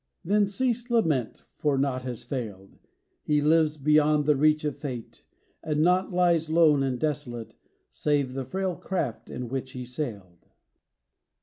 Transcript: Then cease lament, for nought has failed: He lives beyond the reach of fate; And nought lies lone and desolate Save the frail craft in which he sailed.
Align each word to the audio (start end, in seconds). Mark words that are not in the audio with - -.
Then 0.25 0.47
cease 0.47 0.89
lament, 0.89 1.43
for 1.59 1.77
nought 1.77 2.01
has 2.01 2.23
failed: 2.23 2.79
He 3.21 3.39
lives 3.39 3.77
beyond 3.77 4.25
the 4.25 4.35
reach 4.35 4.65
of 4.65 4.75
fate; 4.75 5.25
And 5.61 5.83
nought 5.83 6.11
lies 6.11 6.49
lone 6.49 6.81
and 6.81 6.99
desolate 6.99 7.53
Save 7.91 8.33
the 8.33 8.43
frail 8.43 8.75
craft 8.77 9.29
in 9.29 9.47
which 9.47 9.73
he 9.73 9.85
sailed. 9.85 10.47